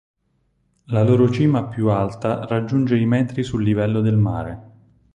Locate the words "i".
2.97-3.05